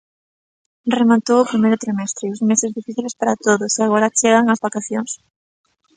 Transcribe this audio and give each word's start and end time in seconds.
Rematou 0.99 1.37
o 1.41 1.49
primeiro 1.51 1.81
trimestre, 1.83 2.31
uns 2.33 2.41
meses 2.49 2.73
difíciles 2.77 3.17
para 3.19 3.39
todos, 3.45 3.71
e 3.73 3.81
agora 3.83 4.15
chegan 4.19 4.45
as 4.53 4.63
vacacións. 4.65 5.11